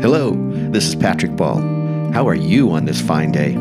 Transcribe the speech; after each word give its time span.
Hello, 0.00 0.30
this 0.70 0.86
is 0.86 0.94
Patrick 0.94 1.34
Ball. 1.34 1.58
How 2.12 2.28
are 2.28 2.34
you 2.36 2.70
on 2.70 2.84
this 2.84 3.00
fine 3.00 3.32
day? 3.32 3.56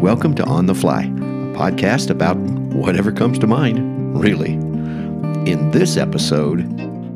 Welcome 0.00 0.32
to 0.36 0.44
On 0.44 0.66
the 0.66 0.76
Fly, 0.76 1.02
a 1.02 1.58
podcast 1.58 2.08
about 2.08 2.36
whatever 2.36 3.10
comes 3.10 3.36
to 3.40 3.48
mind, 3.48 4.16
really. 4.16 4.52
In 4.52 5.72
this 5.72 5.96
episode, 5.96 6.60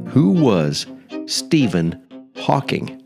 who 0.09 0.33
was 0.33 0.89
Stephen 1.27 2.03
Hawking? 2.39 3.01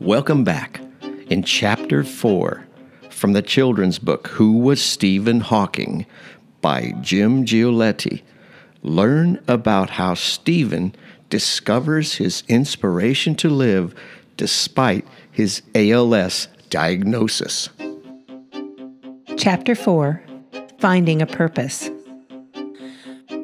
Welcome 0.00 0.42
back. 0.42 0.80
In 1.30 1.44
Chapter 1.44 2.02
4 2.02 2.66
from 3.10 3.34
the 3.34 3.42
children's 3.42 4.00
book, 4.00 4.26
Who 4.28 4.58
Was 4.58 4.82
Stephen 4.82 5.38
Hawking 5.38 6.06
by 6.60 6.92
Jim 7.00 7.44
Gigliotti, 7.44 8.22
learn 8.82 9.42
about 9.48 9.90
how 9.90 10.14
Stephen 10.14 10.94
discovers 11.30 12.14
his 12.14 12.42
inspiration 12.48 13.34
to 13.36 13.48
live 13.48 13.94
despite 14.36 15.06
his 15.30 15.62
ALS 15.74 16.48
diagnosis. 16.70 17.68
Chapter 19.36 19.74
4 19.74 20.22
Finding 20.78 21.22
a 21.22 21.26
Purpose. 21.26 21.90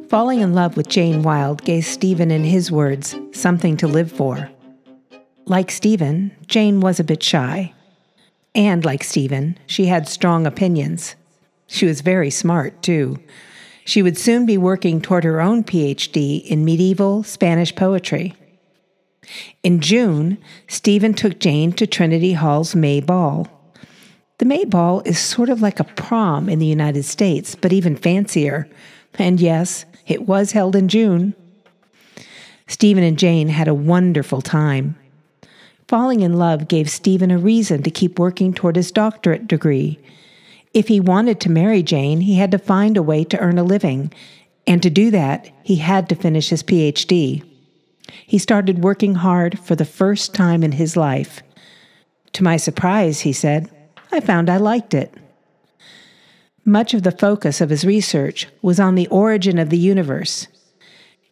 Falling 0.09 0.41
in 0.41 0.55
love 0.55 0.77
with 0.77 0.89
Jane 0.89 1.23
Wilde 1.23 1.65
gave 1.65 1.85
Stephen, 1.85 2.31
in 2.31 2.43
his 2.43 2.73
words, 2.73 3.15
something 3.33 3.77
to 3.77 3.87
live 3.87 4.11
for. 4.11 4.51
Like 5.47 5.71
Stephen, 5.71 6.33
Jane 6.47 6.81
was 6.81 6.99
a 6.99 7.05
bit 7.05 7.23
shy. 7.23 7.73
And 8.55 8.85
like 8.85 9.05
Stephen, 9.05 9.57
she 9.67 9.87
had 9.87 10.09
strong 10.09 10.47
opinions. 10.47 11.15
She 11.69 11.87
was 11.87 12.01
very 12.01 12.31
smart, 12.31 12.83
too. 12.83 13.19
She 13.91 14.05
would 14.05 14.17
soon 14.17 14.47
be 14.47 14.57
working 14.57 15.01
toward 15.01 15.25
her 15.25 15.41
own 15.41 15.65
PhD 15.65 16.47
in 16.47 16.65
medieval 16.65 17.25
Spanish 17.25 17.75
poetry. 17.75 18.37
In 19.65 19.81
June, 19.81 20.39
Stephen 20.69 21.13
took 21.13 21.41
Jane 21.41 21.73
to 21.73 21.89
Trinity 21.89 22.35
Hall's 22.35 22.77
May 22.77 23.01
Ball. 23.01 23.49
The 24.39 24.45
May 24.45 24.65
Ball 24.65 25.03
is 25.05 25.19
sort 25.19 25.49
of 25.49 25.61
like 25.61 25.81
a 25.81 25.91
prom 25.99 26.49
in 26.49 26.61
the 26.61 26.67
United 26.67 27.03
States, 27.03 27.57
but 27.57 27.73
even 27.73 27.97
fancier. 27.97 28.69
And 29.15 29.41
yes, 29.41 29.87
it 30.07 30.23
was 30.29 30.53
held 30.53 30.77
in 30.77 30.87
June. 30.87 31.35
Stephen 32.69 33.03
and 33.03 33.19
Jane 33.19 33.49
had 33.49 33.67
a 33.67 33.75
wonderful 33.75 34.41
time. 34.41 34.97
Falling 35.89 36.21
in 36.21 36.35
love 36.35 36.69
gave 36.69 36.89
Stephen 36.89 37.33
a 37.33 37.39
reason 37.39 37.83
to 37.83 37.91
keep 37.91 38.21
working 38.21 38.55
toward 38.55 38.77
his 38.77 38.93
doctorate 38.93 39.49
degree. 39.49 39.99
If 40.73 40.89
he 40.89 41.01
wanted 41.01 41.41
to 41.41 41.51
marry 41.51 41.83
Jane, 41.83 42.21
he 42.21 42.37
had 42.37 42.53
to 42.53 42.59
find 42.59 42.97
a 42.97 43.03
way 43.03 43.25
to 43.25 43.39
earn 43.39 43.59
a 43.59 43.65
living, 43.65 44.13
and 44.67 44.83
to 44.83 44.91
do 44.91 45.11
that, 45.11 45.51
he 45.65 45.77
had 45.77 46.09
to 46.09 46.15
finish 46.15 46.51
his 46.51 46.63
PhD. 46.63 47.43
He 48.27 48.39
started 48.39 48.85
working 48.85 49.17
hard 49.17 49.59
for 49.59 49.75
the 49.75 49.85
first 49.85 50.35
time 50.35 50.63
in 50.63 50.73
his 50.73 50.97
life. 50.97 51.43
To 52.35 52.45
my 52.45 52.57
surprise, 52.57 53.21
he 53.21 53.33
said, 53.33 53.69
I 54.13 54.21
found 54.21 54.49
I 54.49 54.59
liked 54.59 54.95
it. 54.95 55.13
Much 56.65 56.95
of 56.95 57.03
the 57.03 57.11
focus 57.11 57.61
of 57.61 57.71
his 57.71 57.85
research 57.85 58.47
was 58.63 58.79
on 58.79 58.95
the 58.95 59.09
origin 59.09 59.59
of 59.59 59.71
the 59.71 59.79
universe. 59.79 60.47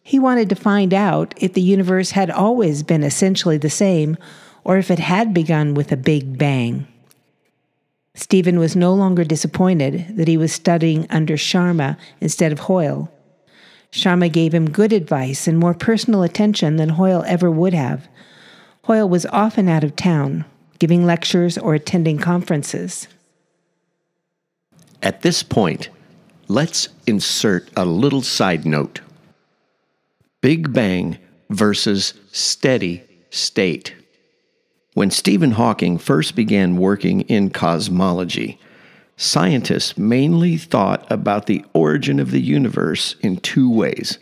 He 0.03 0.19
wanted 0.19 0.49
to 0.49 0.55
find 0.55 0.93
out 0.93 1.33
if 1.37 1.53
the 1.53 1.61
universe 1.61 2.11
had 2.11 2.29
always 2.29 2.83
been 2.83 3.03
essentially 3.03 3.57
the 3.57 3.69
same 3.69 4.17
or 4.63 4.77
if 4.77 4.91
it 4.91 4.99
had 4.99 5.33
begun 5.33 5.75
with 5.75 5.91
a 5.91 5.97
big 5.97 6.37
bang. 6.37 6.87
Stephen 8.15 8.59
was 8.59 8.75
no 8.75 8.93
longer 8.93 9.23
disappointed 9.23 10.17
that 10.17 10.27
he 10.27 10.37
was 10.37 10.51
studying 10.51 11.05
under 11.09 11.35
Sciama 11.37 11.97
instead 12.19 12.51
of 12.51 12.59
Hoyle. 12.59 13.11
Sciama 13.91 14.31
gave 14.31 14.53
him 14.53 14.69
good 14.69 14.93
advice 14.93 15.47
and 15.47 15.57
more 15.57 15.73
personal 15.73 16.23
attention 16.23 16.75
than 16.75 16.89
Hoyle 16.89 17.23
ever 17.27 17.49
would 17.49 17.73
have. 17.73 18.07
Hoyle 18.83 19.09
was 19.09 19.25
often 19.27 19.69
out 19.69 19.83
of 19.83 19.95
town, 19.95 20.45
giving 20.79 21.05
lectures 21.05 21.57
or 21.57 21.73
attending 21.73 22.17
conferences. 22.17 23.07
At 25.01 25.21
this 25.21 25.43
point, 25.43 25.89
let's 26.47 26.89
insert 27.07 27.69
a 27.77 27.85
little 27.85 28.21
side 28.21 28.65
note 28.65 29.01
Big 30.41 30.73
Bang 30.73 31.17
versus 31.49 32.13
steady 32.31 33.03
state. 33.29 33.95
When 34.99 35.11
Stephen 35.11 35.51
Hawking 35.51 35.97
first 35.97 36.35
began 36.35 36.75
working 36.75 37.21
in 37.21 37.51
cosmology, 37.51 38.59
scientists 39.15 39.97
mainly 39.97 40.57
thought 40.57 41.09
about 41.09 41.45
the 41.45 41.63
origin 41.71 42.19
of 42.19 42.31
the 42.31 42.41
universe 42.41 43.15
in 43.21 43.37
two 43.37 43.71
ways. 43.71 44.17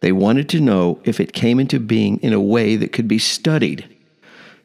They 0.00 0.12
wanted 0.12 0.50
to 0.50 0.60
know 0.60 1.00
if 1.04 1.18
it 1.18 1.32
came 1.32 1.58
into 1.58 1.80
being 1.80 2.18
in 2.18 2.34
a 2.34 2.40
way 2.42 2.76
that 2.76 2.92
could 2.92 3.08
be 3.08 3.18
studied. 3.18 3.88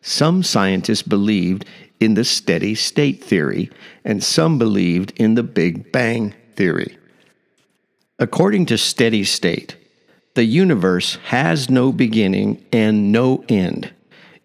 Some 0.02 0.44
scientists 0.44 1.04
believed 1.04 1.64
in 2.02 2.16
the 2.16 2.26
steady 2.26 2.76
state 2.76 3.24
theory, 3.24 3.70
and 4.04 4.22
some 4.22 4.58
believed 4.58 5.14
in 5.16 5.36
the 5.36 5.44
Big 5.44 5.94
Bang 5.94 6.34
theory. 6.58 6.98
According 8.20 8.66
to 8.66 8.78
steady 8.78 9.24
state, 9.24 9.78
the 10.34 10.44
universe 10.44 11.16
has 11.28 11.70
no 11.70 11.94
beginning 11.94 12.66
and 12.74 13.14
no 13.14 13.46
end. 13.48 13.94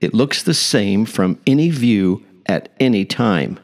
It 0.01 0.15
looks 0.15 0.43
the 0.43 0.55
same 0.55 1.05
from 1.05 1.39
any 1.47 1.71
view 1.71 2.25
at 2.47 2.69
any 2.79 3.05
time. 3.05 3.59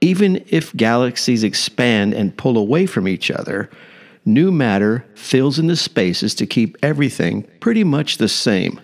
Even 0.00 0.44
if 0.48 0.74
galaxies 0.76 1.42
expand 1.42 2.14
and 2.14 2.36
pull 2.36 2.56
away 2.56 2.86
from 2.86 3.08
each 3.08 3.30
other, 3.30 3.68
new 4.24 4.50
matter 4.52 5.04
fills 5.14 5.58
in 5.58 5.66
the 5.66 5.76
spaces 5.76 6.34
to 6.36 6.46
keep 6.46 6.76
everything 6.82 7.42
pretty 7.60 7.84
much 7.84 8.18
the 8.18 8.28
same. 8.28 8.80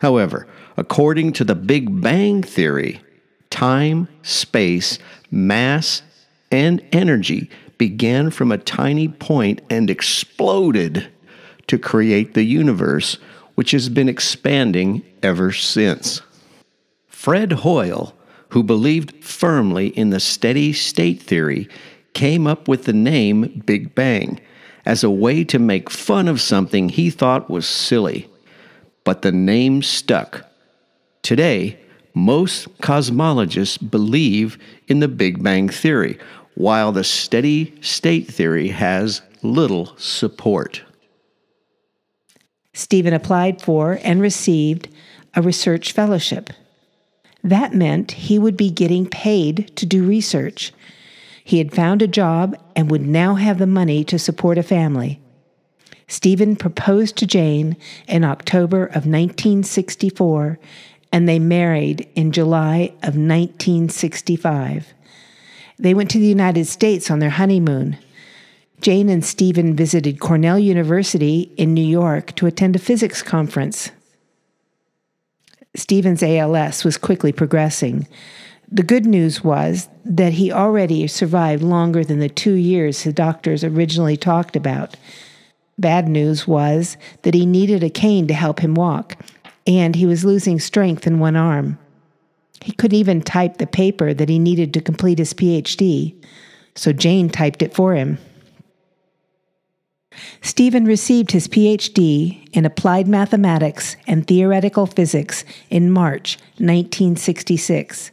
However, 0.00 0.46
according 0.76 1.32
to 1.34 1.44
the 1.44 1.56
Big 1.56 2.00
Bang 2.00 2.42
Theory, 2.42 3.00
time, 3.50 4.08
space, 4.22 4.98
mass, 5.30 6.02
and 6.50 6.82
energy 6.92 7.50
began 7.78 8.30
from 8.30 8.52
a 8.52 8.58
tiny 8.58 9.08
point 9.08 9.60
and 9.70 9.90
exploded 9.90 11.08
to 11.66 11.78
create 11.78 12.34
the 12.34 12.44
universe, 12.44 13.18
which 13.58 13.72
has 13.72 13.88
been 13.88 14.08
expanding 14.08 15.02
ever 15.20 15.50
since. 15.50 16.22
Fred 17.08 17.50
Hoyle, 17.50 18.14
who 18.50 18.62
believed 18.62 19.24
firmly 19.24 19.88
in 19.88 20.10
the 20.10 20.20
steady 20.20 20.72
state 20.72 21.20
theory, 21.20 21.68
came 22.14 22.46
up 22.46 22.68
with 22.68 22.84
the 22.84 22.92
name 22.92 23.60
Big 23.66 23.96
Bang 23.96 24.40
as 24.86 25.02
a 25.02 25.10
way 25.10 25.42
to 25.42 25.58
make 25.58 25.90
fun 25.90 26.28
of 26.28 26.40
something 26.40 26.88
he 26.88 27.10
thought 27.10 27.50
was 27.50 27.66
silly. 27.66 28.30
But 29.02 29.22
the 29.22 29.32
name 29.32 29.82
stuck. 29.82 30.46
Today, 31.22 31.80
most 32.14 32.72
cosmologists 32.78 33.90
believe 33.90 34.56
in 34.86 35.00
the 35.00 35.08
Big 35.08 35.42
Bang 35.42 35.68
Theory, 35.68 36.16
while 36.54 36.92
the 36.92 37.02
steady 37.02 37.76
state 37.80 38.28
theory 38.28 38.68
has 38.68 39.20
little 39.42 39.96
support. 39.96 40.84
Stephen 42.78 43.12
applied 43.12 43.60
for 43.60 43.98
and 44.04 44.20
received 44.20 44.88
a 45.34 45.42
research 45.42 45.90
fellowship. 45.90 46.50
That 47.42 47.74
meant 47.74 48.12
he 48.12 48.38
would 48.38 48.56
be 48.56 48.70
getting 48.70 49.04
paid 49.04 49.74
to 49.74 49.84
do 49.84 50.06
research. 50.06 50.72
He 51.42 51.58
had 51.58 51.74
found 51.74 52.02
a 52.02 52.06
job 52.06 52.56
and 52.76 52.88
would 52.88 53.04
now 53.04 53.34
have 53.34 53.58
the 53.58 53.66
money 53.66 54.04
to 54.04 54.16
support 54.16 54.58
a 54.58 54.62
family. 54.62 55.20
Stephen 56.06 56.54
proposed 56.54 57.16
to 57.16 57.26
Jane 57.26 57.76
in 58.06 58.22
October 58.22 58.84
of 58.84 59.06
1964, 59.06 60.60
and 61.10 61.28
they 61.28 61.40
married 61.40 62.08
in 62.14 62.30
July 62.30 62.92
of 63.02 63.16
1965. 63.16 64.94
They 65.80 65.94
went 65.94 66.10
to 66.12 66.20
the 66.20 66.26
United 66.26 66.66
States 66.66 67.10
on 67.10 67.18
their 67.18 67.30
honeymoon. 67.30 67.98
Jane 68.80 69.08
and 69.08 69.24
Stephen 69.24 69.74
visited 69.74 70.20
Cornell 70.20 70.58
University 70.58 71.52
in 71.56 71.74
New 71.74 71.84
York 71.84 72.34
to 72.36 72.46
attend 72.46 72.76
a 72.76 72.78
physics 72.78 73.22
conference. 73.22 73.90
Stephen's 75.74 76.22
ALS 76.22 76.84
was 76.84 76.96
quickly 76.96 77.32
progressing. 77.32 78.06
The 78.70 78.82
good 78.82 79.06
news 79.06 79.42
was 79.42 79.88
that 80.04 80.34
he 80.34 80.52
already 80.52 81.06
survived 81.06 81.62
longer 81.62 82.04
than 82.04 82.20
the 82.20 82.28
two 82.28 82.54
years 82.54 83.02
the 83.02 83.12
doctors 83.12 83.64
originally 83.64 84.16
talked 84.16 84.54
about. 84.54 84.96
Bad 85.78 86.08
news 86.08 86.46
was 86.46 86.96
that 87.22 87.34
he 87.34 87.46
needed 87.46 87.82
a 87.82 87.90
cane 87.90 88.26
to 88.28 88.34
help 88.34 88.60
him 88.60 88.74
walk, 88.74 89.16
and 89.66 89.96
he 89.96 90.06
was 90.06 90.24
losing 90.24 90.60
strength 90.60 91.06
in 91.06 91.18
one 91.18 91.36
arm. 91.36 91.78
He 92.60 92.72
couldn't 92.72 92.98
even 92.98 93.22
type 93.22 93.58
the 93.58 93.66
paper 93.66 94.12
that 94.12 94.28
he 94.28 94.38
needed 94.38 94.74
to 94.74 94.80
complete 94.80 95.18
his 95.18 95.32
PhD, 95.32 96.14
so 96.74 96.92
Jane 96.92 97.28
typed 97.28 97.62
it 97.62 97.74
for 97.74 97.94
him. 97.94 98.18
Stephen 100.42 100.84
received 100.84 101.32
his 101.32 101.48
PhD 101.48 102.48
in 102.52 102.64
applied 102.64 103.08
mathematics 103.08 103.96
and 104.06 104.26
theoretical 104.26 104.86
physics 104.86 105.44
in 105.70 105.90
March 105.90 106.38
1966. 106.58 108.10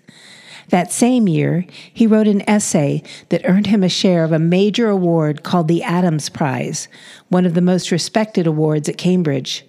That 0.69 0.91
same 0.91 1.27
year, 1.27 1.65
he 1.93 2.07
wrote 2.07 2.27
an 2.27 2.47
essay 2.49 3.03
that 3.29 3.47
earned 3.47 3.67
him 3.67 3.83
a 3.83 3.89
share 3.89 4.23
of 4.23 4.31
a 4.31 4.39
major 4.39 4.89
award 4.89 5.43
called 5.43 5.67
the 5.67 5.83
Adams 5.83 6.29
Prize, 6.29 6.87
one 7.29 7.45
of 7.45 7.53
the 7.53 7.61
most 7.61 7.91
respected 7.91 8.47
awards 8.47 8.89
at 8.89 8.97
Cambridge. 8.97 9.63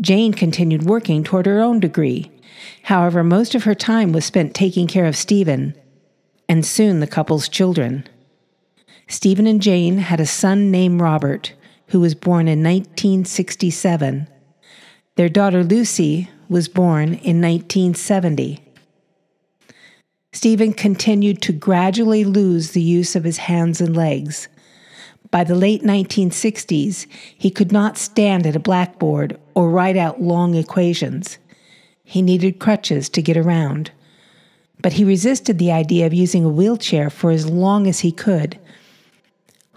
Jane 0.00 0.34
continued 0.34 0.82
working 0.82 1.22
toward 1.22 1.46
her 1.46 1.60
own 1.60 1.80
degree. 1.80 2.30
However, 2.82 3.22
most 3.22 3.54
of 3.54 3.64
her 3.64 3.74
time 3.74 4.12
was 4.12 4.24
spent 4.24 4.54
taking 4.54 4.86
care 4.86 5.06
of 5.06 5.16
Stephen, 5.16 5.74
and 6.48 6.66
soon 6.66 7.00
the 7.00 7.06
couple's 7.06 7.48
children. 7.48 8.06
Stephen 9.08 9.46
and 9.46 9.62
Jane 9.62 9.98
had 9.98 10.20
a 10.20 10.26
son 10.26 10.70
named 10.70 11.00
Robert, 11.00 11.52
who 11.88 12.00
was 12.00 12.14
born 12.14 12.48
in 12.48 12.62
1967. 12.62 14.26
Their 15.14 15.28
daughter 15.28 15.62
Lucy 15.62 16.28
was 16.48 16.68
born 16.68 17.14
in 17.14 17.40
1970. 17.40 18.60
Stephen 20.32 20.72
continued 20.72 21.40
to 21.42 21.52
gradually 21.52 22.24
lose 22.24 22.72
the 22.72 22.82
use 22.82 23.16
of 23.16 23.24
his 23.24 23.38
hands 23.38 23.80
and 23.80 23.96
legs. 23.96 24.48
By 25.30 25.44
the 25.44 25.54
late 25.54 25.82
1960s, 25.82 27.06
he 27.38 27.50
could 27.50 27.72
not 27.72 27.96
stand 27.96 28.46
at 28.46 28.56
a 28.56 28.60
blackboard 28.60 29.38
or 29.54 29.70
write 29.70 29.96
out 29.96 30.20
long 30.20 30.54
equations. 30.54 31.38
He 32.04 32.22
needed 32.22 32.58
crutches 32.58 33.08
to 33.10 33.22
get 33.22 33.36
around. 33.36 33.92
But 34.82 34.94
he 34.94 35.04
resisted 35.04 35.58
the 35.58 35.72
idea 35.72 36.06
of 36.06 36.12
using 36.12 36.44
a 36.44 36.50
wheelchair 36.50 37.08
for 37.08 37.30
as 37.30 37.48
long 37.48 37.86
as 37.86 38.00
he 38.00 38.12
could. 38.12 38.58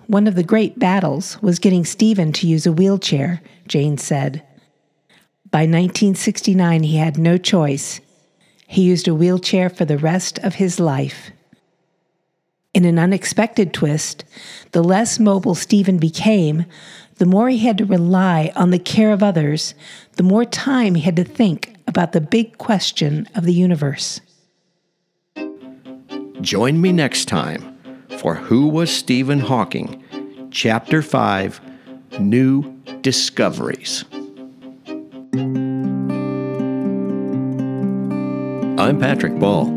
One 0.10 0.26
of 0.26 0.34
the 0.34 0.42
great 0.42 0.80
battles 0.80 1.40
was 1.40 1.60
getting 1.60 1.86
Stephen 1.86 2.34
to 2.34 2.48
use 2.48 2.66
a 2.66 2.72
wheelchair, 2.72 3.44
Jane 3.68 4.00
said. 4.00 4.42
By 5.52 5.60
1969, 5.60 6.82
he 6.82 6.98
had 6.98 7.20
no 7.20 7.38
choice. 7.38 8.02
He 8.66 8.82
used 8.82 9.08
a 9.08 9.14
wheelchair 9.14 9.70
for 9.70 9.86
the 9.86 10.00
rest 10.00 10.40
of 10.40 10.56
his 10.56 10.80
life. 10.80 11.30
In 12.74 12.86
an 12.86 12.98
unexpected 12.98 13.72
twist, 13.72 14.26
the 14.72 14.84
less 14.84 15.20
mobile 15.20 15.54
Stephen 15.54 16.00
became, 16.00 16.66
the 17.18 17.28
more 17.28 17.50
he 17.50 17.60
had 17.60 17.78
to 17.78 17.86
rely 17.86 18.52
on 18.56 18.72
the 18.72 18.80
care 18.80 19.12
of 19.12 19.22
others, 19.22 19.76
the 20.14 20.24
more 20.24 20.44
time 20.44 20.96
he 20.96 21.02
had 21.02 21.18
to 21.18 21.24
think 21.24 21.76
about 21.86 22.14
the 22.14 22.22
big 22.22 22.58
question 22.58 23.30
of 23.36 23.44
the 23.44 23.54
universe. 23.54 24.22
Join 26.42 26.82
me 26.82 26.92
next 26.94 27.26
time 27.26 27.69
for 28.20 28.36
Who 28.36 28.68
Was 28.68 28.92
Stephen 28.92 29.40
Hawking? 29.40 30.04
Chapter 30.52 31.02
5 31.02 31.62
New 32.20 32.64
Discoveries. 33.00 34.04
I'm 38.78 39.00
Patrick 39.00 39.40
Ball. 39.40 39.68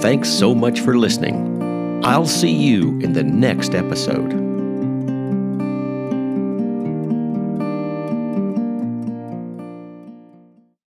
Thanks 0.00 0.28
so 0.28 0.52
much 0.52 0.80
for 0.80 0.98
listening. 0.98 2.02
I'll 2.04 2.26
see 2.26 2.52
you 2.52 2.98
in 3.00 3.12
the 3.12 3.22
next 3.22 3.76
episode. 3.76 4.49